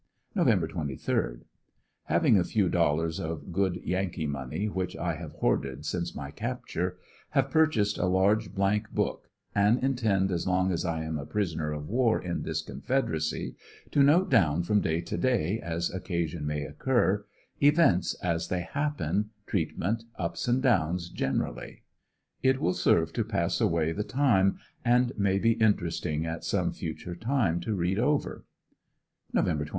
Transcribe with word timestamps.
Nov 0.33 0.47
23.— 0.67 1.41
Having 2.05 2.39
a 2.39 2.43
few 2.43 2.69
dollars 2.69 3.19
of 3.19 3.51
good 3.53 3.75
yankee 3.83 4.25
money 4.25 4.67
which 4.67 4.97
I 4.97 5.13
have 5.13 5.33
hoarded 5.33 5.85
since 5.85 6.15
my 6.15 6.31
capture, 6.31 6.97
have 7.37 7.51
purchased 7.51 7.99
a 7.99 8.07
large 8.07 8.51
blank 8.55 8.89
book 8.89 9.29
and 9.53 9.77
intend 9.83 10.31
as 10.31 10.47
long 10.47 10.71
as 10.71 10.85
I 10.85 11.03
am 11.03 11.19
a 11.19 11.25
prisoner 11.27 11.71
of 11.71 11.87
war 11.87 12.19
in 12.19 12.41
this 12.41 12.63
confederacy, 12.63 13.53
to 13.91 14.01
note 14.01 14.31
down 14.31 14.63
from 14.63 14.81
day 14.81 15.01
to 15.01 15.17
day 15.19 15.59
as 15.59 15.91
occasion 15.93 16.47
may 16.47 16.63
occur, 16.63 17.23
events 17.61 18.15
as 18.23 18.47
they 18.47 18.61
happen, 18.61 19.29
treatment, 19.45 20.05
ups 20.17 20.47
and 20.47 20.63
downs 20.63 21.09
generally. 21.11 21.83
It 22.41 22.59
will 22.59 22.73
serve 22.73 23.13
to 23.13 23.23
pass 23.23 23.61
away 23.61 23.91
the 23.91 24.03
time 24.03 24.57
and 24.83 25.11
may 25.15 25.37
be 25.37 25.51
interesting 25.51 26.25
at 26.25 26.43
some 26.43 26.71
future 26.71 27.15
time 27.15 27.59
to 27.59 27.75
read 27.75 27.99
over 27.99 28.45
Nov. 29.31 29.45
24. 29.45 29.67